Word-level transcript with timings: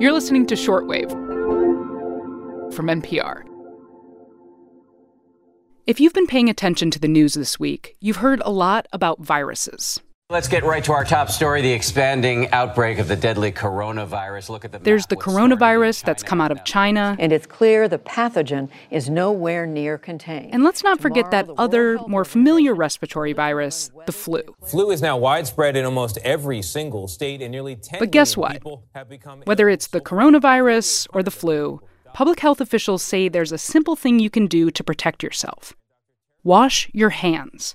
You're 0.00 0.12
listening 0.12 0.46
to 0.46 0.54
Shortwave 0.54 1.10
from 2.72 2.86
NPR. 2.86 3.42
If 5.86 6.00
you've 6.00 6.14
been 6.14 6.26
paying 6.26 6.48
attention 6.48 6.90
to 6.92 6.98
the 6.98 7.06
news 7.06 7.34
this 7.34 7.60
week, 7.60 7.96
you've 8.00 8.16
heard 8.16 8.40
a 8.42 8.50
lot 8.50 8.86
about 8.94 9.20
viruses. 9.20 10.00
Let's 10.30 10.46
get 10.46 10.62
right 10.62 10.84
to 10.84 10.92
our 10.92 11.04
top 11.04 11.28
story 11.28 11.60
the 11.60 11.72
expanding 11.72 12.48
outbreak 12.52 13.00
of 13.00 13.08
the 13.08 13.16
deadly 13.16 13.50
coronavirus. 13.50 14.48
Look 14.48 14.64
at 14.64 14.70
the 14.70 14.78
There's 14.78 15.06
the 15.06 15.16
coronavirus 15.16 16.04
that's 16.04 16.22
come 16.22 16.40
out 16.40 16.52
of 16.52 16.64
China. 16.64 17.16
And 17.18 17.32
it's 17.32 17.48
clear 17.48 17.88
the 17.88 17.98
pathogen 17.98 18.68
is 18.92 19.10
nowhere 19.10 19.66
near 19.66 19.98
contained. 19.98 20.54
And 20.54 20.62
let's 20.62 20.84
not 20.84 21.00
forget 21.00 21.32
that 21.32 21.50
other, 21.58 21.98
more 22.06 22.24
familiar 22.24 22.76
respiratory 22.76 23.32
virus, 23.32 23.90
the 24.06 24.12
flu. 24.12 24.42
Flu 24.64 24.92
is 24.92 25.02
now 25.02 25.18
widespread 25.18 25.76
in 25.76 25.84
almost 25.84 26.16
every 26.18 26.62
single 26.62 27.08
state, 27.08 27.42
and 27.42 27.50
nearly 27.50 27.74
10 27.74 27.98
But 27.98 28.12
guess 28.12 28.36
what? 28.36 28.52
people 28.52 28.84
have 28.94 29.08
become 29.08 29.42
Whether 29.46 29.68
it's 29.68 29.88
the 29.88 30.00
coronavirus 30.00 31.08
or 31.12 31.24
the 31.24 31.32
flu, 31.32 31.80
public 32.14 32.38
health 32.38 32.60
officials 32.60 33.02
say 33.02 33.28
there's 33.28 33.50
a 33.50 33.58
simple 33.58 33.96
thing 33.96 34.20
you 34.20 34.30
can 34.30 34.46
do 34.46 34.70
to 34.70 34.84
protect 34.84 35.24
yourself 35.24 35.74
wash 36.44 36.88
your 36.94 37.10
hands. 37.10 37.74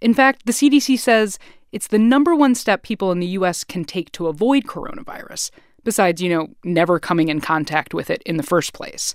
In 0.00 0.14
fact, 0.14 0.46
the 0.46 0.52
CDC 0.52 0.98
says 0.98 1.38
it's 1.72 1.88
the 1.88 1.98
number 1.98 2.34
one 2.34 2.54
step 2.54 2.82
people 2.82 3.12
in 3.12 3.20
the 3.20 3.26
US 3.38 3.64
can 3.64 3.84
take 3.84 4.10
to 4.12 4.26
avoid 4.26 4.64
coronavirus, 4.64 5.50
besides, 5.84 6.20
you 6.20 6.28
know, 6.28 6.48
never 6.64 6.98
coming 6.98 7.28
in 7.28 7.40
contact 7.40 7.94
with 7.94 8.10
it 8.10 8.22
in 8.24 8.36
the 8.36 8.42
first 8.42 8.72
place. 8.72 9.14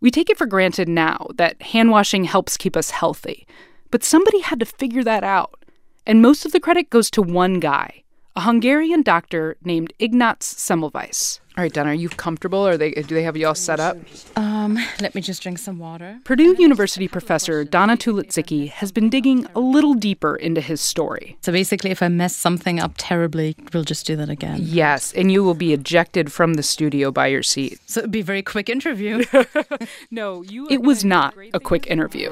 We 0.00 0.10
take 0.10 0.30
it 0.30 0.38
for 0.38 0.46
granted 0.46 0.88
now 0.88 1.28
that 1.36 1.60
hand 1.62 1.90
washing 1.90 2.24
helps 2.24 2.56
keep 2.56 2.76
us 2.76 2.90
healthy, 2.90 3.46
but 3.90 4.04
somebody 4.04 4.40
had 4.40 4.60
to 4.60 4.66
figure 4.66 5.04
that 5.04 5.24
out. 5.24 5.64
And 6.06 6.22
most 6.22 6.44
of 6.44 6.52
the 6.52 6.60
credit 6.60 6.90
goes 6.90 7.10
to 7.12 7.22
one 7.22 7.58
guy, 7.60 8.04
a 8.36 8.42
Hungarian 8.42 9.02
doctor 9.02 9.56
named 9.64 9.92
Ignaz 9.98 10.40
Semmelweis. 10.40 11.40
All 11.56 11.62
right, 11.62 11.72
Donna, 11.72 11.88
are 11.90 11.94
you 11.94 12.10
comfortable? 12.10 12.66
Are 12.66 12.76
they 12.76 12.90
do 12.90 13.14
they 13.14 13.22
have 13.22 13.34
you 13.34 13.46
all 13.46 13.54
set 13.54 13.80
up? 13.80 13.96
Um, 14.36 14.78
let 15.00 15.14
me 15.14 15.22
just 15.22 15.42
drink 15.42 15.58
some 15.58 15.78
water. 15.78 16.18
Purdue 16.24 16.54
University 16.58 17.08
professor 17.08 17.64
Donna 17.64 17.96
Tulodziecki 17.96 18.68
has 18.68 18.92
been 18.92 19.08
digging 19.08 19.46
a 19.54 19.60
little 19.60 19.94
deeper 19.94 20.36
into 20.36 20.60
his 20.60 20.82
story. 20.82 21.38
So 21.40 21.52
basically, 21.52 21.90
if 21.90 22.02
I 22.02 22.08
mess 22.08 22.36
something 22.36 22.78
up 22.78 22.92
terribly, 22.98 23.56
we'll 23.72 23.84
just 23.84 24.06
do 24.06 24.16
that 24.16 24.28
again. 24.28 24.58
Yes, 24.60 25.14
and 25.14 25.32
you 25.32 25.42
will 25.42 25.54
be 25.54 25.72
ejected 25.72 26.30
from 26.30 26.54
the 26.54 26.62
studio 26.62 27.10
by 27.10 27.28
your 27.28 27.42
seat. 27.42 27.80
So 27.86 28.00
it'd 28.00 28.10
be 28.10 28.20
a 28.20 28.24
very 28.24 28.42
quick 28.42 28.68
interview. 28.68 29.24
No, 30.10 30.42
you. 30.42 30.66
It 30.70 30.82
was 30.82 31.04
not 31.04 31.34
a 31.54 31.60
quick 31.60 31.86
interview. 31.86 32.30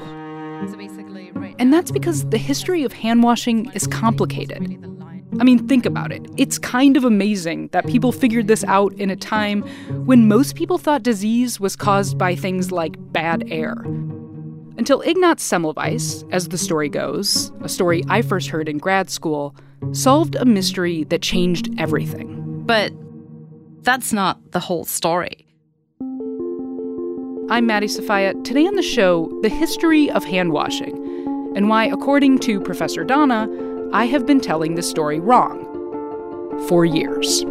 so 0.71 0.77
basically, 0.77 1.31
right 1.33 1.55
And 1.59 1.73
that's 1.73 1.91
because 1.91 2.29
the 2.29 2.39
history 2.39 2.85
of 2.85 2.93
hand 2.93 3.23
washing 3.23 3.71
is 3.73 3.87
complicated. 3.87 4.94
I 5.41 5.45
mean, 5.45 5.67
think 5.67 5.85
about 5.85 6.13
it. 6.13 6.27
It's 6.37 6.59
kind 6.59 6.97
of 6.97 7.05
amazing 7.05 7.69
that 7.69 7.87
people 7.87 8.13
figured 8.13 8.47
this 8.47 8.63
out 8.65 8.93
in 8.95 9.11
a 9.11 9.17
time 9.17 9.63
when 10.07 10.29
most 10.29 10.55
people 10.55 10.79
thought 10.79 11.03
disease 11.03 11.59
was 11.59 11.75
caused 11.75 12.17
by 12.17 12.37
things 12.37 12.71
like 12.71 12.95
bad 13.13 13.45
air. 13.49 13.75
Until 14.77 15.01
Ignaz 15.01 15.39
Semmelweis, 15.39 16.29
as 16.33 16.49
the 16.49 16.59
story 16.59 16.89
goes, 16.89 17.53
a 17.63 17.69
story 17.69 18.03
I 18.09 18.23
first 18.23 18.49
heard 18.49 18.69
in 18.69 18.79
grad 18.79 19.11
school, 19.11 19.57
solved 19.93 20.37
a 20.37 20.45
mystery 20.45 21.05
that 21.05 21.23
changed 21.23 21.73
everything. 21.79 22.63
But 22.65 22.93
that's 23.83 24.13
not 24.13 24.53
the 24.53 24.61
whole 24.61 24.85
story. 24.85 25.47
I'm 27.51 27.67
Maddie 27.67 27.89
Sofia. 27.89 28.35
Today 28.43 28.67
on 28.67 28.77
the 28.77 28.83
show, 28.83 29.31
the 29.43 29.49
history 29.49 30.11
of 30.11 30.25
hand 30.25 30.53
washing 30.53 30.97
and 31.55 31.69
why, 31.69 31.85
according 31.85 32.39
to 32.41 32.61
Professor 32.61 33.05
Donna, 33.05 33.49
I 33.93 34.07
have 34.07 34.27
been 34.27 34.41
telling 34.41 34.75
the 34.75 34.83
story 34.83 35.21
wrong 35.21 35.65
for 36.69 36.85
years. 36.85 37.45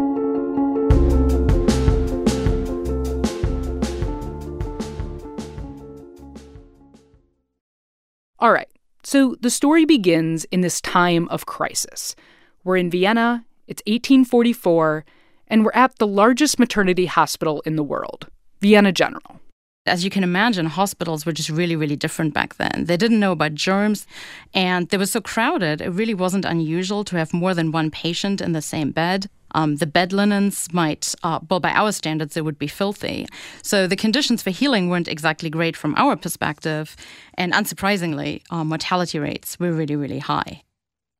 All 8.39 8.51
right, 8.51 8.67
so 9.03 9.35
the 9.39 9.49
story 9.49 9.85
begins 9.85 10.43
in 10.45 10.61
this 10.61 10.81
time 10.81 11.29
of 11.29 11.45
crisis. 11.45 12.15
We're 12.63 12.77
in 12.77 12.89
Vienna, 12.89 13.45
it's 13.67 13.81
1844, 13.85 15.05
and 15.47 15.63
we're 15.63 15.71
at 15.73 15.97
the 15.97 16.07
largest 16.07 16.59
maternity 16.59 17.05
hospital 17.05 17.61
in 17.65 17.77
the 17.77 17.83
world, 17.83 18.27
Vienna 18.59 18.91
General. 18.91 19.39
As 19.85 20.05
you 20.05 20.09
can 20.09 20.23
imagine, 20.23 20.67
hospitals 20.67 21.25
were 21.25 21.33
just 21.33 21.49
really, 21.49 21.75
really 21.75 21.97
different 21.97 22.33
back 22.33 22.55
then. 22.55 22.85
They 22.85 22.95
didn't 22.95 23.19
know 23.19 23.33
about 23.33 23.53
germs, 23.53 24.07
and 24.53 24.87
they 24.87 24.97
were 24.97 25.05
so 25.05 25.19
crowded, 25.19 25.81
it 25.81 25.89
really 25.89 26.13
wasn't 26.13 26.45
unusual 26.45 27.03
to 27.03 27.17
have 27.17 27.33
more 27.33 27.53
than 27.53 27.73
one 27.73 27.91
patient 27.91 28.39
in 28.39 28.53
the 28.53 28.61
same 28.61 28.91
bed. 28.91 29.29
Um, 29.51 29.75
the 29.75 29.85
bed 29.85 30.13
linens 30.13 30.71
might, 30.71 31.13
uh, 31.21 31.39
well, 31.49 31.59
by 31.59 31.71
our 31.71 31.91
standards, 31.91 32.33
they 32.33 32.41
would 32.41 32.57
be 32.57 32.67
filthy. 32.67 33.27
So 33.61 33.85
the 33.85 33.97
conditions 33.97 34.41
for 34.41 34.51
healing 34.51 34.89
weren't 34.89 35.09
exactly 35.09 35.49
great 35.49 35.75
from 35.75 35.95
our 35.95 36.15
perspective. 36.15 36.95
And 37.33 37.51
unsurprisingly, 37.51 38.41
uh, 38.49 38.63
mortality 38.63 39.19
rates 39.19 39.59
were 39.59 39.73
really, 39.73 39.97
really 39.97 40.19
high. 40.19 40.63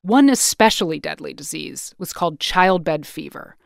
One 0.03 0.29
especially 0.29 0.99
deadly 0.99 1.33
disease 1.33 1.93
was 1.97 2.13
called 2.13 2.39
childbed 2.39 3.05
fever. 3.05 3.57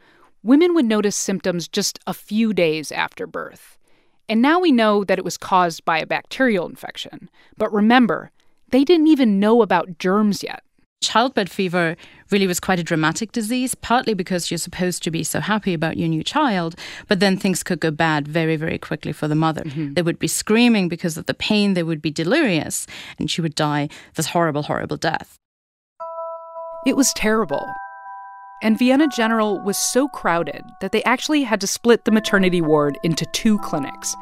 Women 0.43 0.73
would 0.73 0.85
notice 0.85 1.15
symptoms 1.15 1.67
just 1.67 1.99
a 2.07 2.13
few 2.13 2.51
days 2.51 2.91
after 2.91 3.27
birth. 3.27 3.76
And 4.29 4.41
now 4.41 4.59
we 4.59 4.71
know 4.71 5.03
that 5.03 5.17
it 5.17 5.25
was 5.25 5.37
caused 5.37 5.85
by 5.85 5.99
a 5.99 6.05
bacterial 6.05 6.67
infection. 6.67 7.29
But 7.57 7.71
remember, 7.71 8.31
they 8.69 8.83
didn't 8.83 9.07
even 9.07 9.39
know 9.39 9.61
about 9.61 9.97
germs 9.99 10.43
yet. 10.43 10.63
Childbed 11.01 11.49
fever 11.49 11.95
really 12.31 12.47
was 12.47 12.59
quite 12.59 12.79
a 12.79 12.83
dramatic 12.83 13.31
disease, 13.31 13.75
partly 13.75 14.13
because 14.13 14.49
you're 14.49 14.57
supposed 14.57 15.03
to 15.03 15.11
be 15.11 15.23
so 15.23 15.39
happy 15.39 15.73
about 15.73 15.95
your 15.95 16.09
new 16.09 16.23
child, 16.23 16.75
but 17.07 17.19
then 17.19 17.37
things 17.37 17.63
could 17.63 17.79
go 17.79 17.91
bad 17.91 18.27
very, 18.27 18.55
very 18.55 18.79
quickly 18.79 19.13
for 19.13 19.27
the 19.27 19.35
mother. 19.35 19.61
Mm-hmm. 19.61 19.93
They 19.93 20.01
would 20.01 20.19
be 20.19 20.27
screaming 20.27 20.89
because 20.89 21.15
of 21.15 21.27
the 21.27 21.35
pain, 21.35 21.75
they 21.75 21.83
would 21.83 22.01
be 22.01 22.11
delirious, 22.11 22.87
and 23.19 23.29
she 23.29 23.41
would 23.41 23.55
die 23.55 23.89
this 24.15 24.27
horrible, 24.27 24.63
horrible 24.63 24.97
death. 24.97 25.37
It 26.85 26.97
was 26.97 27.13
terrible. 27.15 27.65
And 28.61 28.79
Vienna 28.79 29.07
General 29.07 29.59
was 29.63 29.77
so 29.77 30.07
crowded 30.07 30.63
that 30.81 30.91
they 30.91 31.03
actually 31.03 31.43
had 31.43 31.61
to 31.61 31.67
split 31.67 32.05
the 32.05 32.11
maternity 32.11 32.61
ward 32.61 32.97
into 33.03 33.25
two 33.33 33.59
clinics. 33.59 34.15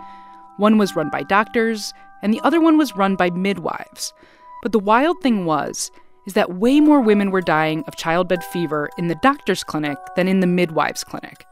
One 0.58 0.78
was 0.78 0.96
run 0.96 1.10
by 1.10 1.24
doctors, 1.24 1.94
and 2.22 2.34
the 2.34 2.42
other 2.42 2.60
one 2.60 2.78
was 2.78 2.96
run 2.96 3.16
by 3.16 3.30
midwives. 3.30 4.14
But 4.62 4.72
the 4.72 4.80
wild 4.80 5.22
thing 5.22 5.46
was 5.46 5.92
is 6.26 6.34
that 6.34 6.56
way 6.56 6.80
more 6.80 7.02
women 7.02 7.30
were 7.32 7.42
dying 7.42 7.84
of 7.88 7.96
childbed 7.96 8.44
fever 8.46 8.90
in 8.98 9.08
the 9.08 9.16
doctor's 9.22 9.64
clinic 9.64 9.98
than 10.16 10.28
in 10.28 10.40
the 10.40 10.48
midwives' 10.48 11.04
clinic. 11.04 11.46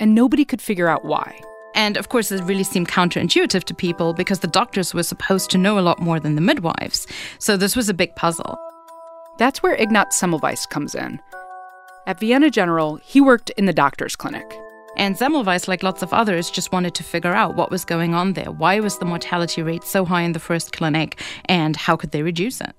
And 0.00 0.14
nobody 0.14 0.44
could 0.44 0.60
figure 0.60 0.88
out 0.88 1.04
why. 1.04 1.40
And 1.74 1.96
of 1.96 2.08
course, 2.08 2.30
this 2.30 2.40
really 2.42 2.64
seemed 2.64 2.88
counterintuitive 2.88 3.64
to 3.64 3.74
people 3.74 4.14
because 4.14 4.40
the 4.40 4.48
doctors 4.48 4.92
were 4.94 5.02
supposed 5.02 5.50
to 5.50 5.58
know 5.58 5.78
a 5.78 5.80
lot 5.80 6.00
more 6.00 6.18
than 6.18 6.34
the 6.34 6.40
midwives. 6.40 7.06
So 7.38 7.56
this 7.56 7.76
was 7.76 7.88
a 7.88 7.94
big 7.94 8.16
puzzle. 8.16 8.58
That's 9.38 9.62
where 9.62 9.74
Ignaz 9.74 10.18
Semmelweis 10.18 10.68
comes 10.68 10.94
in. 10.94 11.20
At 12.06 12.20
Vienna 12.20 12.50
General, 12.50 13.00
he 13.02 13.20
worked 13.20 13.50
in 13.50 13.66
the 13.66 13.72
doctor's 13.72 14.14
clinic. 14.14 14.46
And 14.96 15.16
Semmelweis, 15.16 15.66
like 15.66 15.82
lots 15.82 16.02
of 16.02 16.12
others, 16.12 16.50
just 16.50 16.70
wanted 16.70 16.94
to 16.94 17.02
figure 17.02 17.34
out 17.34 17.56
what 17.56 17.72
was 17.72 17.84
going 17.84 18.14
on 18.14 18.34
there. 18.34 18.52
Why 18.52 18.78
was 18.78 18.98
the 18.98 19.04
mortality 19.04 19.60
rate 19.60 19.82
so 19.82 20.04
high 20.04 20.22
in 20.22 20.30
the 20.30 20.38
first 20.38 20.72
clinic, 20.72 21.20
and 21.46 21.74
how 21.74 21.96
could 21.96 22.12
they 22.12 22.22
reduce 22.22 22.60
it? 22.60 22.76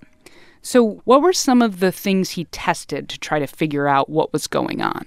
So, 0.62 1.02
what 1.04 1.22
were 1.22 1.34
some 1.34 1.62
of 1.62 1.82
the 1.82 1.92
things 1.92 2.32
he 2.32 2.46
tested 2.46 3.10
to 3.10 3.20
try 3.20 3.40
to 3.40 3.48
figure 3.48 3.90
out 3.90 4.10
what 4.10 4.32
was 4.32 4.48
going 4.48 4.82
on? 4.82 5.06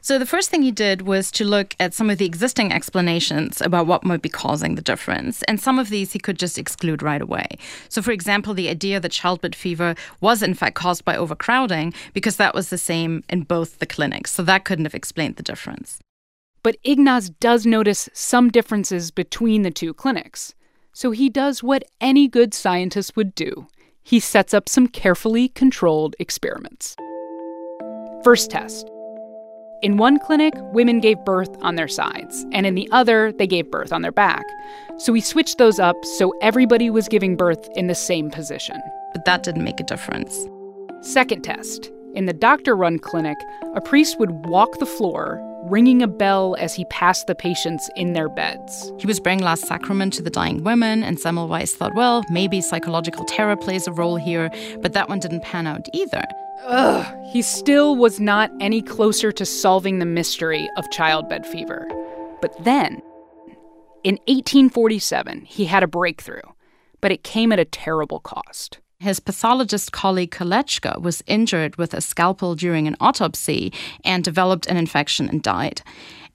So, 0.00 0.18
the 0.18 0.26
first 0.26 0.50
thing 0.50 0.62
he 0.62 0.70
did 0.70 1.02
was 1.02 1.30
to 1.32 1.44
look 1.44 1.74
at 1.80 1.94
some 1.94 2.10
of 2.10 2.18
the 2.18 2.26
existing 2.26 2.72
explanations 2.72 3.60
about 3.60 3.86
what 3.86 4.04
might 4.04 4.22
be 4.22 4.28
causing 4.28 4.74
the 4.74 4.82
difference. 4.82 5.42
And 5.44 5.60
some 5.60 5.78
of 5.78 5.88
these 5.88 6.12
he 6.12 6.18
could 6.18 6.38
just 6.38 6.58
exclude 6.58 7.02
right 7.02 7.22
away. 7.22 7.46
So, 7.88 8.02
for 8.02 8.12
example, 8.12 8.54
the 8.54 8.68
idea 8.68 9.00
that 9.00 9.12
childbed 9.12 9.54
fever 9.54 9.94
was 10.20 10.42
in 10.42 10.54
fact 10.54 10.74
caused 10.74 11.04
by 11.04 11.16
overcrowding, 11.16 11.94
because 12.12 12.36
that 12.36 12.54
was 12.54 12.70
the 12.70 12.78
same 12.78 13.24
in 13.28 13.42
both 13.42 13.78
the 13.78 13.86
clinics. 13.86 14.32
So, 14.32 14.42
that 14.42 14.64
couldn't 14.64 14.84
have 14.86 14.94
explained 14.94 15.36
the 15.36 15.42
difference. 15.42 15.98
But 16.62 16.76
Ignaz 16.84 17.30
does 17.30 17.64
notice 17.64 18.08
some 18.12 18.50
differences 18.50 19.10
between 19.10 19.62
the 19.62 19.70
two 19.70 19.94
clinics. 19.94 20.54
So 20.92 21.12
he 21.12 21.28
does 21.28 21.62
what 21.62 21.84
any 22.00 22.26
good 22.26 22.52
scientist 22.52 23.16
would 23.16 23.32
do 23.36 23.68
he 24.08 24.20
sets 24.20 24.54
up 24.54 24.70
some 24.70 24.88
carefully 24.88 25.50
controlled 25.50 26.16
experiments. 26.18 26.96
First 28.24 28.50
test. 28.50 28.90
In 29.80 29.96
one 29.96 30.18
clinic, 30.18 30.54
women 30.72 30.98
gave 30.98 31.24
birth 31.24 31.56
on 31.60 31.76
their 31.76 31.86
sides, 31.86 32.44
and 32.50 32.66
in 32.66 32.74
the 32.74 32.88
other, 32.90 33.30
they 33.30 33.46
gave 33.46 33.70
birth 33.70 33.92
on 33.92 34.02
their 34.02 34.10
back. 34.10 34.44
So 34.96 35.12
we 35.12 35.20
switched 35.20 35.58
those 35.58 35.78
up 35.78 35.94
so 36.16 36.34
everybody 36.42 36.90
was 36.90 37.06
giving 37.06 37.36
birth 37.36 37.68
in 37.76 37.86
the 37.86 37.94
same 37.94 38.28
position. 38.28 38.80
But 39.12 39.24
that 39.24 39.44
didn't 39.44 39.62
make 39.62 39.78
a 39.78 39.84
difference. 39.84 40.48
Second 41.02 41.42
test. 41.42 41.92
In 42.16 42.26
the 42.26 42.32
doctor 42.32 42.74
run 42.74 42.98
clinic, 42.98 43.38
a 43.76 43.80
priest 43.80 44.18
would 44.18 44.46
walk 44.46 44.80
the 44.80 44.86
floor, 44.86 45.40
ringing 45.70 46.02
a 46.02 46.08
bell 46.08 46.56
as 46.58 46.74
he 46.74 46.84
passed 46.86 47.28
the 47.28 47.36
patients 47.36 47.88
in 47.94 48.14
their 48.14 48.28
beds. 48.28 48.92
He 48.98 49.06
was 49.06 49.20
bringing 49.20 49.44
last 49.44 49.68
sacrament 49.68 50.12
to 50.14 50.22
the 50.22 50.30
dying 50.30 50.64
women, 50.64 51.04
and 51.04 51.18
Semmelweis 51.18 51.76
thought, 51.76 51.94
well, 51.94 52.24
maybe 52.30 52.60
psychological 52.60 53.24
terror 53.26 53.54
plays 53.54 53.86
a 53.86 53.92
role 53.92 54.16
here, 54.16 54.50
but 54.80 54.92
that 54.94 55.08
one 55.08 55.20
didn't 55.20 55.44
pan 55.44 55.68
out 55.68 55.88
either. 55.92 56.24
Ugh, 56.64 57.30
he 57.32 57.42
still 57.42 57.96
was 57.96 58.20
not 58.20 58.50
any 58.60 58.82
closer 58.82 59.32
to 59.32 59.44
solving 59.44 59.98
the 59.98 60.06
mystery 60.06 60.68
of 60.76 60.90
childbed 60.90 61.46
fever. 61.46 61.86
But 62.40 62.64
then, 62.64 63.02
in 64.04 64.16
1847, 64.26 65.44
he 65.44 65.64
had 65.66 65.82
a 65.82 65.88
breakthrough, 65.88 66.40
but 67.00 67.12
it 67.12 67.24
came 67.24 67.52
at 67.52 67.58
a 67.58 67.64
terrible 67.64 68.20
cost. 68.20 68.78
His 69.00 69.20
pathologist 69.20 69.92
colleague 69.92 70.32
Kolletschka 70.32 71.00
was 71.00 71.22
injured 71.26 71.76
with 71.76 71.94
a 71.94 72.00
scalpel 72.00 72.56
during 72.56 72.88
an 72.88 72.96
autopsy 73.00 73.72
and 74.04 74.24
developed 74.24 74.66
an 74.66 74.76
infection 74.76 75.28
and 75.28 75.42
died. 75.42 75.82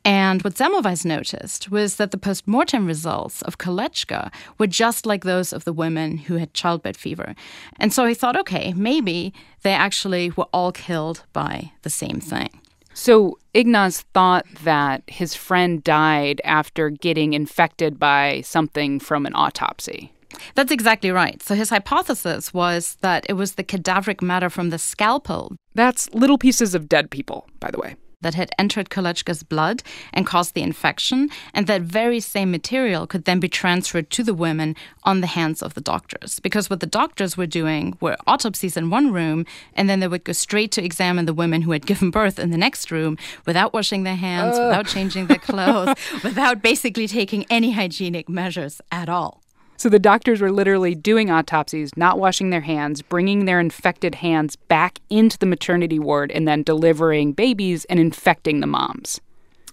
And 0.06 0.42
what 0.42 0.56
Semmelweis 0.56 1.06
noticed 1.06 1.72
was 1.72 1.96
that 1.96 2.12
the 2.12 2.18
post 2.18 2.46
mortem 2.46 2.86
results 2.86 3.42
of 3.44 3.58
Kolletschka 3.58 4.34
were 4.58 4.68
just 4.68 5.06
like 5.06 5.24
those 5.24 5.54
of 5.54 5.64
the 5.64 5.72
women 5.72 6.18
who 6.18 6.36
had 6.36 6.54
childbed 6.54 6.98
fever. 6.98 7.36
And 7.80 7.94
so 7.94 8.06
he 8.06 8.14
thought, 8.14 8.38
okay, 8.38 8.74
maybe 8.74 9.34
they 9.62 9.72
actually 9.72 10.32
were 10.32 10.48
all 10.52 10.74
killed 10.74 11.24
by 11.32 11.72
the 11.84 11.90
same 11.90 12.20
thing. 12.20 12.50
So 12.94 13.40
Ignaz 13.54 14.02
thought 14.14 14.46
that 14.64 15.04
his 15.08 15.36
friend 15.36 15.84
died 15.84 16.42
after 16.44 16.90
getting 16.90 17.34
infected 17.34 17.98
by 17.98 18.42
something 18.42 19.00
from 19.00 19.26
an 19.26 19.34
autopsy. 19.36 20.12
That's 20.56 20.72
exactly 20.72 21.12
right. 21.12 21.42
So 21.42 21.56
his 21.56 21.70
hypothesis 21.70 22.54
was 22.54 22.98
that 23.02 23.26
it 23.30 23.34
was 23.34 23.54
the 23.54 23.64
cadaveric 23.64 24.22
matter 24.22 24.50
from 24.50 24.70
the 24.70 24.80
scalpel. 24.80 25.56
That's 25.76 26.14
little 26.14 26.38
pieces 26.38 26.76
of 26.76 26.90
dead 26.90 27.10
people, 27.10 27.48
by 27.60 27.72
the 27.72 27.80
way 27.80 27.96
that 28.24 28.34
had 28.34 28.52
entered 28.58 28.90
Kolletschka's 28.90 29.44
blood 29.44 29.84
and 30.12 30.26
caused 30.26 30.54
the 30.54 30.62
infection, 30.62 31.30
and 31.54 31.68
that 31.68 31.82
very 31.82 32.20
same 32.20 32.52
material 32.52 33.06
could 33.06 33.26
then 33.26 33.40
be 33.40 33.48
transferred 33.48 34.10
to 34.10 34.24
the 34.24 34.34
women 34.34 34.76
on 35.04 35.22
the 35.22 35.28
hands 35.28 35.62
of 35.62 35.76
the 35.76 35.82
doctors. 35.82 36.40
Because 36.40 36.70
what 36.70 36.80
the 36.80 36.88
doctors 36.88 37.38
were 37.38 37.46
doing 37.46 37.96
were 38.02 38.18
autopsies 38.26 38.76
in 38.76 38.90
one 38.90 39.12
room, 39.14 39.46
and 39.76 39.90
then 39.90 40.00
they 40.00 40.08
would 40.08 40.24
go 40.24 40.34
straight 40.34 40.72
to 40.72 40.84
examine 40.84 41.26
the 41.26 41.34
women 41.34 41.62
who 41.62 41.72
had 41.72 41.86
given 41.86 42.10
birth 42.10 42.40
in 42.40 42.50
the 42.50 42.58
next 42.58 42.90
room 42.92 43.18
without 43.46 43.74
washing 43.74 44.04
their 44.04 44.16
hands, 44.16 44.58
without 44.58 44.88
changing 44.88 45.28
their 45.28 45.38
clothes, 45.50 45.96
without 46.24 46.62
basically 46.62 47.08
taking 47.08 47.46
any 47.50 47.72
hygienic 47.72 48.28
measures 48.28 48.82
at 48.92 49.10
all. 49.10 49.43
So 49.78 49.90
the 49.90 50.00
doctors 50.00 50.40
were 50.42 50.52
literally 50.52 50.96
doing 50.96 51.30
autopsies, 51.30 51.92
not 51.98 52.20
washing 52.20 52.50
their 52.50 52.62
hands, 52.62 53.02
bringing 53.02 53.46
their 53.46 53.60
infected 53.60 54.16
hands 54.16 54.56
back 54.56 55.00
into 55.10 55.38
the 55.38 55.46
maternity 55.46 56.00
ward, 56.00 56.32
and 56.32 56.48
then 56.48 56.64
delivering 56.64 57.34
babies 57.34 57.86
and 57.86 58.00
infecting 58.00 58.60
the 58.60 58.68
moms. 58.68 59.20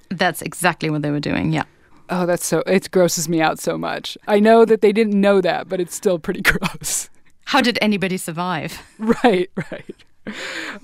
That's 0.08 0.42
exactly 0.42 0.90
what 0.90 1.02
they 1.02 1.10
were 1.10 1.20
doing, 1.20 1.52
yeah. 1.52 1.64
Oh, 2.08 2.26
that's 2.26 2.44
so, 2.44 2.64
it 2.66 2.90
grosses 2.90 3.28
me 3.28 3.40
out 3.40 3.60
so 3.60 3.78
much. 3.78 4.18
I 4.26 4.40
know 4.40 4.64
that 4.64 4.80
they 4.80 4.92
didn't 4.92 5.20
know 5.20 5.40
that, 5.40 5.68
but 5.68 5.80
it's 5.80 5.94
still 5.94 6.18
pretty 6.18 6.42
gross. 6.42 7.08
How 7.44 7.60
did 7.60 7.78
anybody 7.80 8.16
survive? 8.16 8.80
Right, 8.98 9.50
right. 9.70 9.96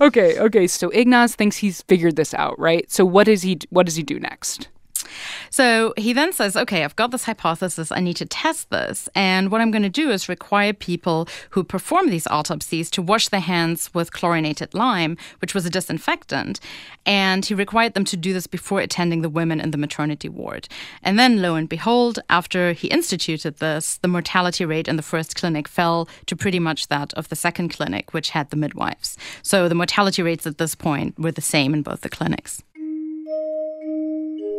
Okay, 0.01 0.39
okay. 0.39 0.67
So 0.67 0.89
Ignaz 0.89 1.35
thinks 1.35 1.57
he's 1.57 1.81
figured 1.83 2.15
this 2.15 2.33
out, 2.33 2.57
right? 2.59 2.89
So 2.91 3.05
what 3.05 3.25
does 3.25 3.43
he 3.43 3.59
what 3.69 3.85
does 3.85 3.95
he 3.95 4.03
do 4.03 4.19
next? 4.19 4.67
So 5.49 5.93
he 5.97 6.13
then 6.13 6.33
says, 6.33 6.55
okay, 6.55 6.83
I've 6.83 6.95
got 6.95 7.11
this 7.11 7.23
hypothesis. 7.23 7.91
I 7.91 7.99
need 7.99 8.17
to 8.17 8.25
test 8.25 8.69
this. 8.69 9.09
And 9.15 9.51
what 9.51 9.61
I'm 9.61 9.71
going 9.71 9.83
to 9.83 9.89
do 9.89 10.11
is 10.11 10.29
require 10.29 10.73
people 10.73 11.27
who 11.51 11.63
perform 11.63 12.09
these 12.09 12.27
autopsies 12.27 12.89
to 12.91 13.01
wash 13.01 13.29
their 13.29 13.39
hands 13.39 13.93
with 13.93 14.11
chlorinated 14.11 14.73
lime, 14.73 15.17
which 15.39 15.53
was 15.53 15.65
a 15.65 15.69
disinfectant. 15.69 16.59
And 17.05 17.45
he 17.45 17.53
required 17.53 17.93
them 17.93 18.05
to 18.05 18.17
do 18.17 18.33
this 18.33 18.47
before 18.47 18.79
attending 18.79 19.21
the 19.21 19.29
women 19.29 19.59
in 19.59 19.71
the 19.71 19.77
maternity 19.77 20.29
ward. 20.29 20.67
And 21.03 21.17
then, 21.17 21.41
lo 21.41 21.55
and 21.55 21.69
behold, 21.69 22.19
after 22.29 22.73
he 22.73 22.87
instituted 22.87 23.57
this, 23.57 23.97
the 23.97 24.07
mortality 24.07 24.65
rate 24.65 24.87
in 24.87 24.97
the 24.97 25.03
first 25.03 25.35
clinic 25.35 25.67
fell 25.67 26.07
to 26.25 26.35
pretty 26.35 26.59
much 26.59 26.87
that 26.87 27.13
of 27.13 27.29
the 27.29 27.35
second 27.35 27.69
clinic, 27.69 28.13
which 28.13 28.31
had 28.31 28.49
the 28.49 28.57
midwives. 28.57 29.17
So 29.41 29.67
the 29.69 29.75
mortality 29.75 30.21
rates 30.21 30.47
at 30.47 30.57
this 30.57 30.75
point 30.75 31.17
were 31.19 31.31
the 31.31 31.41
same 31.41 31.73
in 31.73 31.81
both 31.81 32.01
the 32.01 32.09
clinics. 32.09 32.61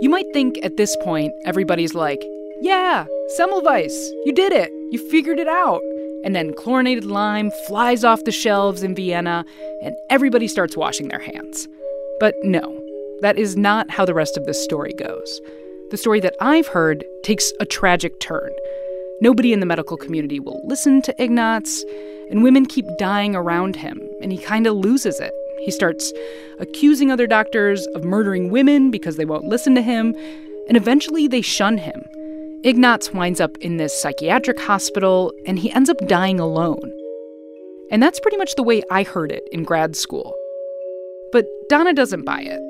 You 0.01 0.09
might 0.09 0.33
think 0.33 0.59
at 0.63 0.77
this 0.77 0.97
point 1.03 1.33
everybody's 1.45 1.95
like, 1.95 2.25
yeah, 2.61 3.07
Semmelweis, 3.37 3.93
you 4.25 4.33
did 4.33 4.53
it. 4.53 4.71
You 4.93 4.99
figured 5.11 5.41
it 5.41 5.49
out. 5.49 5.81
And 6.25 6.37
then 6.37 6.55
chlorinated 6.55 7.05
lime 7.05 7.51
flies 7.67 8.05
off 8.05 8.25
the 8.25 8.33
shelves 8.33 8.83
in 8.83 8.95
Vienna, 8.95 9.45
and 9.83 9.97
everybody 10.09 10.47
starts 10.47 10.77
washing 10.77 11.09
their 11.09 11.19
hands. 11.19 11.67
But 12.21 12.35
no, 12.43 12.81
that 13.23 13.39
is 13.39 13.57
not 13.57 13.91
how 13.91 14.05
the 14.05 14.15
rest 14.15 14.37
of 14.37 14.47
this 14.47 14.63
story 14.63 14.93
goes. 14.93 15.41
The 15.91 15.97
story 15.97 16.21
that 16.21 16.37
I've 16.41 16.69
heard 16.69 17.05
takes 17.25 17.53
a 17.59 17.67
tragic 17.67 18.21
turn. 18.21 18.51
Nobody 19.21 19.53
in 19.53 19.59
the 19.59 19.67
medical 19.67 19.97
community 19.97 20.39
will 20.39 20.61
listen 20.65 21.03
to 21.03 21.23
Ignaz, 21.23 21.85
and 22.31 22.45
women 22.45 22.67
keep 22.67 22.87
dying 22.99 23.35
around 23.35 23.75
him, 23.75 24.01
and 24.21 24.31
he 24.31 24.39
kind 24.39 24.69
of 24.69 24.77
loses 24.77 25.19
it. 25.19 25.33
He 25.65 25.73
starts 25.73 26.13
accusing 26.61 27.11
other 27.11 27.27
doctors 27.27 27.87
of 27.89 28.05
murdering 28.05 28.51
women 28.51 28.91
because 28.91 29.17
they 29.17 29.25
won't 29.25 29.45
listen 29.45 29.75
to 29.75 29.83
him, 29.83 30.15
and 30.69 30.77
eventually 30.77 31.29
they 31.29 31.41
shun 31.41 31.79
him. 31.79 32.03
Ignaz 32.65 33.13
winds 33.13 33.41
up 33.41 33.57
in 33.59 33.77
this 33.77 34.01
psychiatric 34.01 34.59
hospital, 34.61 35.33
and 35.47 35.59
he 35.59 35.71
ends 35.71 35.89
up 35.89 35.99
dying 36.09 36.41
alone. 36.41 36.93
And 37.91 38.03
that's 38.03 38.21
pretty 38.21 38.37
much 38.37 38.55
the 38.57 38.63
way 38.63 38.83
I 38.91 39.03
heard 39.03 39.33
it 39.33 39.45
in 39.53 39.65
grad 39.65 39.97
school. 39.97 40.35
But 41.33 41.47
Donna 41.69 41.95
doesn't 41.95 42.25
buy 42.25 42.43
it. 42.43 42.61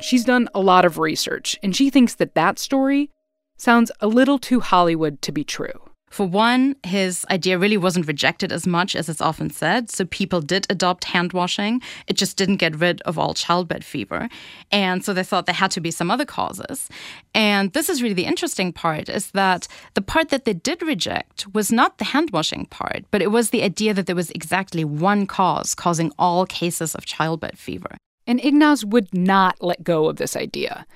She's 0.00 0.24
done 0.24 0.48
a 0.54 0.60
lot 0.60 0.84
of 0.84 0.98
research, 0.98 1.58
and 1.62 1.74
she 1.74 1.88
thinks 1.88 2.14
that 2.16 2.34
that 2.34 2.58
story 2.58 3.10
sounds 3.56 3.90
a 4.00 4.06
little 4.06 4.38
too 4.38 4.60
Hollywood 4.60 5.22
to 5.22 5.32
be 5.32 5.44
true. 5.44 5.90
For 6.14 6.28
one, 6.28 6.76
his 6.84 7.26
idea 7.28 7.58
really 7.58 7.76
wasn't 7.76 8.06
rejected 8.06 8.52
as 8.52 8.68
much 8.68 8.94
as 8.94 9.08
it's 9.08 9.20
often 9.20 9.50
said. 9.50 9.90
So 9.90 10.04
people 10.04 10.40
did 10.40 10.64
adopt 10.70 11.06
hand 11.06 11.32
washing. 11.32 11.82
It 12.06 12.16
just 12.16 12.36
didn't 12.36 12.58
get 12.58 12.76
rid 12.76 13.00
of 13.00 13.18
all 13.18 13.34
childbed 13.34 13.82
fever. 13.82 14.28
And 14.70 15.04
so 15.04 15.12
they 15.12 15.24
thought 15.24 15.46
there 15.46 15.56
had 15.56 15.72
to 15.72 15.80
be 15.80 15.90
some 15.90 16.12
other 16.12 16.24
causes. 16.24 16.88
And 17.34 17.72
this 17.72 17.88
is 17.88 18.00
really 18.00 18.14
the 18.14 18.26
interesting 18.26 18.72
part 18.72 19.08
is 19.08 19.32
that 19.32 19.66
the 19.94 20.02
part 20.02 20.28
that 20.28 20.44
they 20.44 20.52
did 20.52 20.82
reject 20.82 21.52
was 21.52 21.72
not 21.72 21.98
the 21.98 22.04
hand 22.04 22.30
washing 22.30 22.66
part, 22.66 23.06
but 23.10 23.20
it 23.20 23.32
was 23.32 23.50
the 23.50 23.64
idea 23.64 23.92
that 23.92 24.06
there 24.06 24.14
was 24.14 24.30
exactly 24.30 24.84
one 24.84 25.26
cause 25.26 25.74
causing 25.74 26.12
all 26.16 26.46
cases 26.46 26.94
of 26.94 27.06
childbed 27.06 27.58
fever. 27.58 27.96
And 28.24 28.38
Ignaz 28.38 28.84
would 28.84 29.12
not 29.12 29.60
let 29.60 29.82
go 29.82 30.08
of 30.08 30.18
this 30.18 30.36
idea. 30.36 30.86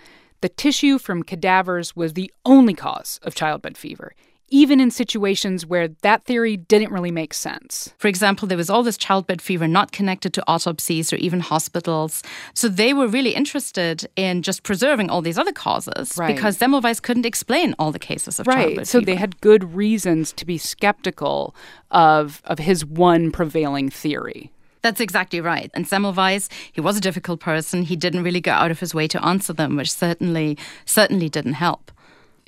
The 0.43 0.49
tissue 0.49 0.97
from 0.97 1.25
cadavers 1.25 1.97
was 1.97 2.13
the 2.13 2.33
only 2.45 2.75
cause 2.75 3.19
of 3.25 3.35
childbed 3.35 3.77
fever 3.77 4.13
even 4.51 4.81
in 4.81 4.91
situations 4.91 5.67
where 5.67 5.89
that 6.03 6.25
theory 6.25 6.57
didn't 6.57 6.91
really 6.91 7.11
make 7.11 7.35
sense. 7.35 7.93
For 7.99 8.09
example, 8.09 8.49
there 8.49 8.57
was 8.57 8.71
all 8.71 8.83
this 8.83 8.97
childbed 8.97 9.43
fever 9.43 9.69
not 9.69 9.93
connected 9.93 10.33
to 10.35 10.45
autopsies 10.49 11.13
or 11.13 11.17
even 11.17 11.41
hospitals. 11.41 12.23
So 12.55 12.69
they 12.69 12.95
were 12.95 13.09
really 13.09 13.35
interested 13.35 14.09
in 14.17 14.43
just 14.43 14.63
preserving 14.63 15.11
all 15.11 15.23
these 15.23 15.39
other 15.39 15.53
causes 15.53 16.17
right. 16.17 16.35
because 16.35 16.59
Semmelweis 16.59 17.03
couldn't 17.03 17.27
explain 17.27 17.75
all 17.79 17.93
the 17.93 17.99
cases 17.99 18.41
of 18.41 18.47
right. 18.47 18.55
childbed 18.55 18.77
fever. 18.77 18.85
so 18.85 19.01
they 19.01 19.17
had 19.17 19.41
good 19.41 19.75
reasons 19.75 20.33
to 20.33 20.47
be 20.47 20.59
skeptical 20.59 21.55
of, 21.91 22.43
of 22.45 22.59
his 22.59 22.85
one 22.85 23.31
prevailing 23.31 23.91
theory. 23.91 24.51
That's 24.83 25.01
exactly 25.01 25.41
right. 25.41 25.71
And 25.75 25.87
Semmelweis, 25.87 26.51
he 26.73 26.81
was 26.81 26.97
a 26.97 27.01
difficult 27.01 27.41
person. 27.41 27.83
He 27.83 27.97
didn't 27.97 28.23
really 28.23 28.41
go 28.41 28.53
out 28.53 28.71
of 28.71 28.81
his 28.81 28.95
way 28.95 29.09
to 29.09 29.25
answer 29.25 29.53
them, 29.53 29.77
which 29.77 29.93
certainly 29.93 30.57
certainly 30.85 31.29
didn't 31.29 31.55
help. 31.55 31.91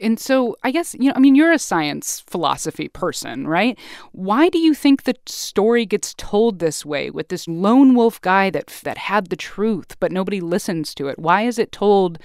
And 0.01 0.19
so 0.19 0.57
I 0.63 0.71
guess, 0.71 0.95
you 0.95 1.09
know, 1.09 1.13
I 1.15 1.19
mean, 1.19 1.35
you're 1.35 1.53
a 1.53 1.59
science 1.59 2.21
philosophy 2.21 2.89
person, 2.89 3.47
right? 3.47 3.79
Why 4.13 4.49
do 4.49 4.59
you 4.59 4.75
think 4.75 5.03
the 5.03 5.15
story 5.27 5.85
gets 5.85 6.15
told 6.15 6.59
this 6.59 6.85
way 6.85 7.11
with 7.11 7.29
this 7.29 7.47
lone 7.47 7.95
wolf 7.95 8.21
guy 8.21 8.51
that 8.51 8.69
that 8.85 8.99
had 8.99 9.29
the 9.29 9.37
truth, 9.37 9.99
but 10.01 10.13
nobody 10.13 10.41
listens 10.41 10.95
to 10.97 11.09
it? 11.09 11.19
Why 11.19 11.43
is 11.43 11.59
it 11.59 11.73
told 11.73 12.19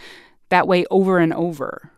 that 0.50 0.68
way 0.68 0.86
over 0.90 1.20
and 1.20 1.34
over? 1.34 1.92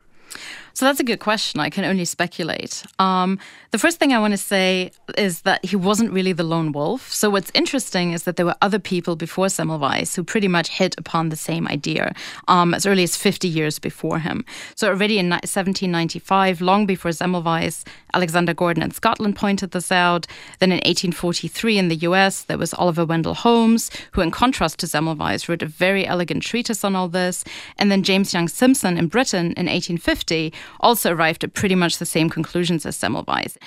So 0.78 0.86
that's 0.86 1.00
a 1.00 1.04
good 1.04 1.20
question. 1.20 1.60
I 1.60 1.72
can 1.72 1.86
only 1.86 2.06
speculate. 2.06 2.84
Um, 3.00 3.40
the 3.72 3.80
first 3.80 3.98
thing 3.98 4.14
I 4.14 4.20
want 4.20 4.34
to 4.34 4.38
say 4.38 4.92
is 5.18 5.42
that 5.42 5.66
he 5.66 5.76
wasn't 5.76 6.12
really 6.12 6.34
the 6.34 6.44
lone 6.44 6.72
wolf. 6.72 7.12
So 7.12 7.32
what's 7.32 7.52
interesting 7.56 8.12
is 8.12 8.26
that 8.26 8.36
there 8.36 8.46
were 8.46 8.56
other 8.62 8.78
people 8.78 9.16
before 9.16 9.48
Semmelweis 9.48 10.16
who 10.16 10.24
pretty 10.24 10.48
much 10.48 10.70
hit 10.70 10.94
upon 11.00 11.30
the 11.30 11.36
same 11.36 11.68
idea 11.68 12.14
um, 12.48 12.76
as 12.76 12.86
early 12.86 13.02
as 13.02 13.18
50 13.18 13.48
years 13.48 13.80
before 13.80 14.20
him. 14.20 14.46
So 14.76 14.90
already 14.90 15.18
in 15.18 15.32
1795, 15.32 16.62
long 16.62 16.86
before 16.86 17.10
Semmelweis, 17.10 17.84
Alexander 18.14 18.54
Gordon 18.54 18.84
in 18.84 18.92
Scotland 18.92 19.36
pointed 19.36 19.72
this 19.72 19.92
out. 19.92 20.28
Then 20.60 20.72
in 20.72 20.78
1843 20.78 21.80
in 21.80 21.88
the 21.88 21.96
US, 22.08 22.44
there 22.44 22.60
was 22.60 22.76
Oliver 22.76 23.04
Wendell 23.04 23.34
Holmes, 23.34 23.90
who 24.12 24.22
in 24.22 24.30
contrast 24.30 24.78
to 24.82 24.86
Semmelweis 24.86 25.50
wrote 25.50 25.64
a 25.64 25.66
very 25.66 26.06
elegant 26.06 26.44
treatise 26.44 26.84
on 26.84 26.96
all 26.96 27.08
this. 27.08 27.44
And 27.80 27.92
then 27.92 28.04
James 28.04 28.32
Young 28.32 28.48
Simpson 28.48 28.96
in 28.96 29.08
Britain 29.08 29.54
in 29.58 29.66
1850 29.66 30.54
also 30.80 31.14
arrived 31.14 31.44
at 31.44 31.54
pretty 31.54 31.76
much 31.76 31.98
the 31.98 32.06
same 32.06 32.30
conclusions 32.30 32.86
as 32.86 32.98
Semmelweis. 32.98 33.58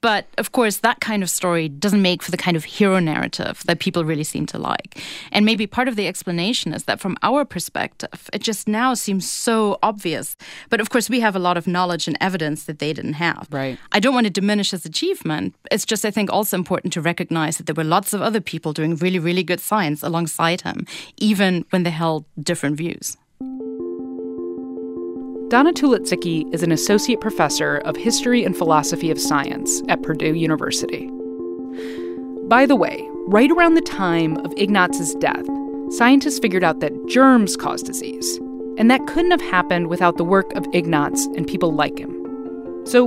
But 0.00 0.26
of 0.38 0.52
course, 0.52 0.78
that 0.78 1.00
kind 1.00 1.22
of 1.22 1.28
story 1.28 1.68
doesn't 1.68 2.00
make 2.00 2.22
for 2.22 2.30
the 2.30 2.36
kind 2.36 2.56
of 2.56 2.64
hero 2.64 3.00
narrative 3.00 3.62
that 3.66 3.80
people 3.80 4.04
really 4.04 4.24
seem 4.24 4.46
to 4.46 4.58
like. 4.58 4.98
And 5.30 5.44
maybe 5.44 5.66
part 5.66 5.88
of 5.88 5.96
the 5.96 6.06
explanation 6.06 6.72
is 6.72 6.84
that 6.84 7.00
from 7.00 7.18
our 7.22 7.44
perspective, 7.44 8.30
it 8.32 8.42
just 8.42 8.66
now 8.66 8.94
seems 8.94 9.30
so 9.30 9.78
obvious. 9.82 10.36
But 10.70 10.80
of 10.80 10.88
course, 10.88 11.10
we 11.10 11.20
have 11.20 11.36
a 11.36 11.38
lot 11.38 11.58
of 11.58 11.66
knowledge 11.66 12.08
and 12.08 12.16
evidence 12.20 12.64
that 12.64 12.78
they 12.78 12.92
didn't 12.92 13.14
have. 13.14 13.46
Right. 13.50 13.78
I 13.92 14.00
don't 14.00 14.14
want 14.14 14.26
to 14.26 14.30
diminish 14.30 14.70
his 14.70 14.86
achievement. 14.86 15.54
It's 15.70 15.84
just, 15.84 16.04
I 16.04 16.10
think, 16.10 16.32
also 16.32 16.56
important 16.56 16.94
to 16.94 17.02
recognize 17.02 17.58
that 17.58 17.66
there 17.66 17.74
were 17.74 17.84
lots 17.84 18.14
of 18.14 18.22
other 18.22 18.40
people 18.40 18.72
doing 18.72 18.96
really, 18.96 19.18
really 19.18 19.42
good 19.42 19.60
science 19.60 20.02
alongside 20.02 20.62
him, 20.62 20.86
even 21.18 21.66
when 21.70 21.82
they 21.82 21.90
held 21.90 22.24
different 22.42 22.76
views. 22.76 23.18
Donna 25.50 25.72
Tulodziecki 25.72 26.54
is 26.54 26.62
an 26.62 26.70
associate 26.70 27.20
professor 27.20 27.78
of 27.78 27.96
history 27.96 28.44
and 28.44 28.56
philosophy 28.56 29.10
of 29.10 29.18
science 29.18 29.82
at 29.88 30.00
Purdue 30.00 30.34
University. 30.34 31.10
By 32.46 32.66
the 32.66 32.76
way, 32.76 33.04
right 33.26 33.50
around 33.50 33.74
the 33.74 33.80
time 33.80 34.36
of 34.44 34.54
Ignaz's 34.56 35.12
death, 35.16 35.44
scientists 35.88 36.38
figured 36.38 36.62
out 36.62 36.78
that 36.78 36.92
germs 37.08 37.56
cause 37.56 37.82
disease, 37.82 38.36
and 38.78 38.88
that 38.92 39.08
couldn't 39.08 39.32
have 39.32 39.40
happened 39.40 39.88
without 39.88 40.18
the 40.18 40.24
work 40.24 40.52
of 40.54 40.64
Ignaz 40.72 41.26
and 41.34 41.48
people 41.48 41.74
like 41.74 41.98
him. 41.98 42.86
So, 42.86 43.06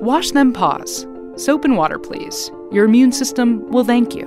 wash 0.00 0.32
them 0.32 0.52
paws. 0.52 1.06
Soap 1.36 1.64
and 1.64 1.76
water, 1.76 2.00
please. 2.00 2.50
Your 2.72 2.86
immune 2.86 3.12
system 3.12 3.64
will 3.70 3.84
thank 3.84 4.12
you. 4.12 4.26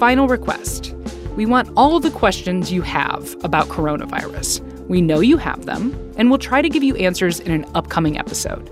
Final 0.00 0.26
request. 0.26 0.96
We 1.36 1.46
want 1.46 1.70
all 1.76 2.00
the 2.00 2.10
questions 2.10 2.72
you 2.72 2.82
have 2.82 3.36
about 3.44 3.68
coronavirus. 3.68 4.67
We 4.88 5.00
know 5.00 5.20
you 5.20 5.36
have 5.36 5.66
them, 5.66 5.94
and 6.16 6.30
we'll 6.30 6.38
try 6.38 6.62
to 6.62 6.68
give 6.68 6.82
you 6.82 6.96
answers 6.96 7.40
in 7.40 7.52
an 7.52 7.66
upcoming 7.74 8.18
episode. 8.18 8.70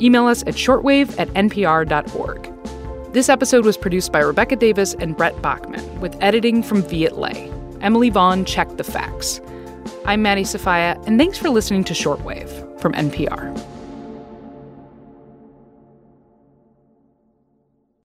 Email 0.00 0.26
us 0.26 0.42
at 0.42 0.54
shortwave 0.54 1.18
at 1.18 1.28
npr.org. 1.28 2.52
This 3.12 3.28
episode 3.30 3.64
was 3.64 3.78
produced 3.78 4.12
by 4.12 4.20
Rebecca 4.20 4.56
Davis 4.56 4.94
and 4.94 5.16
Brett 5.16 5.40
Bachman, 5.40 6.00
with 6.00 6.16
editing 6.20 6.62
from 6.62 6.82
Viet 6.82 7.16
Le. 7.16 7.32
Emily 7.80 8.10
Vaughn 8.10 8.44
checked 8.44 8.76
the 8.76 8.84
facts. 8.84 9.40
I'm 10.04 10.22
Maddie 10.22 10.44
Sofia, 10.44 11.00
and 11.06 11.18
thanks 11.18 11.38
for 11.38 11.48
listening 11.48 11.84
to 11.84 11.94
Shortwave 11.94 12.80
from 12.80 12.92
NPR. 12.92 13.75